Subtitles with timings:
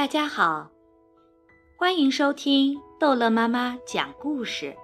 [0.00, 0.70] 大家好，
[1.76, 4.74] 欢迎收听逗乐妈妈讲故事。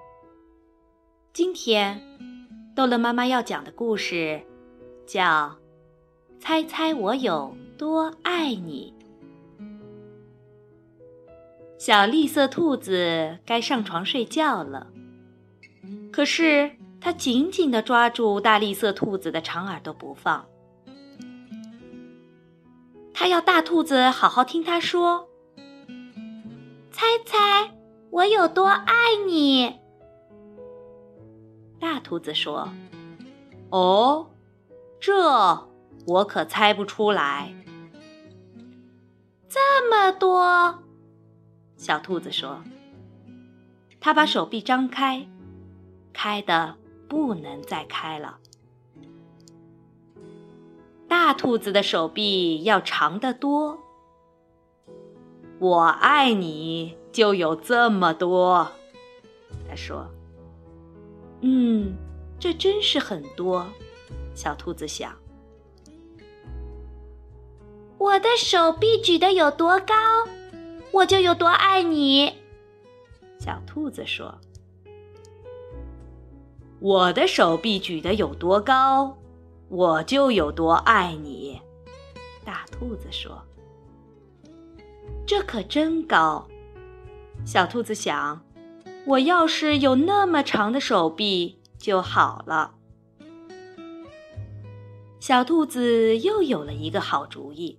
[1.32, 1.98] 今天，
[2.74, 4.42] 逗乐妈妈要讲的故事
[5.06, 5.24] 叫
[6.38, 8.92] 《猜猜我有多爱你》。
[11.78, 14.88] 小绿色兔子该上床睡觉了，
[16.12, 20.44] 可是它紧紧地抓住大绿色兔子的长耳朵不放。
[23.18, 25.30] 他要大兔子好好听他说。
[26.90, 27.74] 猜猜
[28.10, 29.80] 我有多爱你？
[31.80, 32.68] 大兔子说
[33.72, 34.28] ：“哦，
[35.00, 35.14] 这
[36.06, 37.54] 我可猜不出来。”
[39.48, 40.82] 这么多，
[41.78, 42.62] 小兔子说。
[43.98, 45.26] 他把手臂张开，
[46.12, 46.76] 开的
[47.08, 48.38] 不能再开了。
[51.08, 53.78] 大兔子的手臂要长得多。
[55.58, 58.68] 我爱你就有这么多，
[59.68, 60.06] 他说
[61.40, 61.96] ：“嗯，
[62.38, 63.66] 这真是很多。”
[64.34, 65.16] 小兔子想
[67.96, 69.94] ：“我的手臂举得有多高，
[70.92, 72.34] 我就有多爱你。”
[73.40, 74.38] 小兔子说
[76.80, 79.16] ：“我的手臂举得有多高。”
[79.68, 81.60] 我就有多爱你，
[82.44, 83.42] 大兔子说
[85.26, 86.46] ：“这可真高。”
[87.44, 88.44] 小兔子想
[89.06, 92.74] ：“我要是有那么长的手臂就好了。”
[95.18, 97.76] 小兔子又有了一个好主意，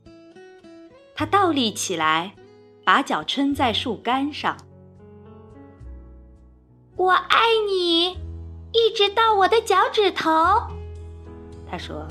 [1.16, 2.36] 它倒立起来，
[2.84, 4.58] 把脚撑在树干上。
[6.98, 8.18] 我爱你，
[8.74, 10.30] 一直到我的脚趾头。
[11.70, 12.08] 他说：“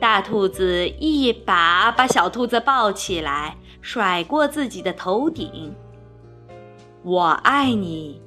[0.00, 5.74] 大兔子一把把小兔子抱起来，甩过自己的头顶。
[7.02, 8.20] 我爱你，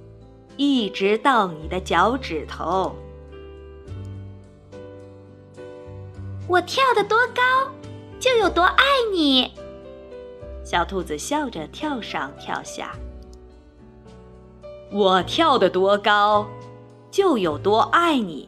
[0.56, 2.96] 一直到你的脚趾头。
[6.47, 7.69] 我跳得多高，
[8.19, 9.51] 就有多爱你。”
[10.63, 12.96] 小兔子笑着跳上跳下。
[14.90, 16.47] 我跳得多高，
[17.12, 18.47] 就有多爱你。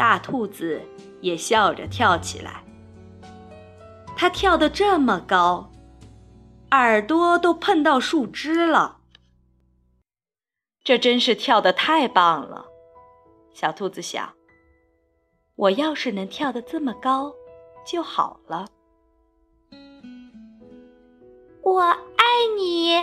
[0.00, 0.80] 大兔子
[1.20, 2.64] 也笑着跳起来。
[4.16, 5.70] 它跳得这么高，
[6.70, 9.00] 耳朵都碰到树枝了。
[10.82, 12.64] 这真是跳得太棒了，
[13.52, 14.32] 小兔子想。
[15.54, 17.34] 我要是能跳得这么高
[17.84, 18.68] 就好了。
[21.60, 22.24] 我爱
[22.56, 22.94] 你，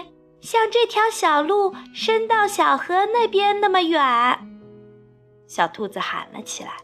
[0.41, 4.02] 像这条小路伸到小河那边那么远。
[5.46, 6.75] 小兔子喊了起来。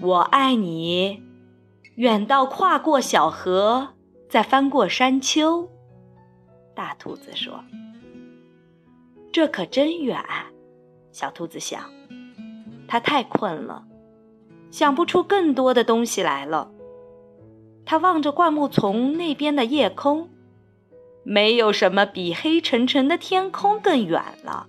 [0.00, 1.24] 我爱你，
[1.96, 3.88] 远到跨过小河，
[4.28, 5.68] 再翻过山丘。
[6.72, 7.64] 大兔子说
[9.32, 10.24] ：“这可真远。”
[11.10, 11.82] 小兔子想，
[12.86, 13.88] 它太困了，
[14.70, 16.70] 想不出更多的东西来了。
[17.84, 20.28] 它望着灌木丛那边的夜空，
[21.24, 24.68] 没有什么比黑沉沉的天空更远了。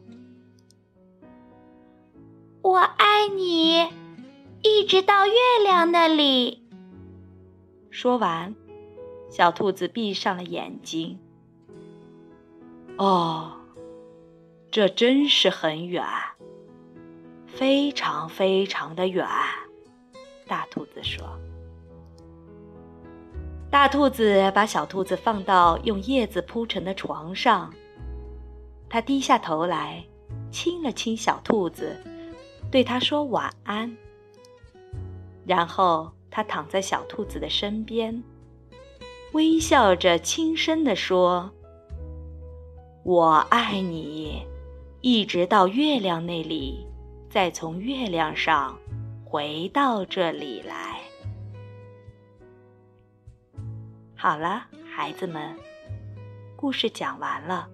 [2.63, 3.89] 我爱你。
[4.61, 5.33] 一直到月
[5.63, 6.67] 亮那里。
[7.89, 8.53] 说完，
[9.29, 11.17] 小兔子闭上了眼睛。
[12.97, 13.53] 哦，
[14.69, 16.05] 这真是很远，
[17.47, 19.25] 非常非常的远。
[20.45, 21.25] 大兔子说。
[23.71, 27.73] 大兔子把小兔子放到用叶子铺成的床上，
[28.89, 30.03] 它低下头来，
[30.51, 31.95] 亲了亲小兔子，
[32.71, 33.95] 对它说晚安。
[35.49, 38.23] 然后，他躺在小兔子的身边，
[39.31, 41.49] 微笑着轻声地说
[43.03, 44.45] ：“我爱你，
[45.01, 46.85] 一直到月亮那里，
[47.31, 48.77] 再从月亮上
[49.25, 50.99] 回到这里来。”
[54.15, 55.57] 好了，孩子们，
[56.56, 57.68] 故事讲完了。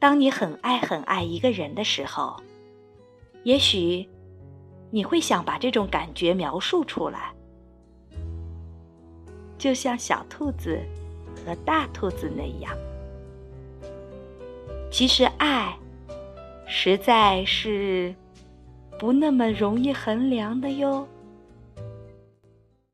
[0.00, 2.42] 当你很爱很爱一个人的时候，
[3.44, 4.08] 也许。
[4.90, 7.32] 你会想把这种感觉描述出来，
[9.58, 10.80] 就像小兔子
[11.44, 12.76] 和大兔子那样。
[14.90, 15.76] 其实爱
[16.66, 18.14] 实在是
[18.98, 21.06] 不那么容易衡量的哟。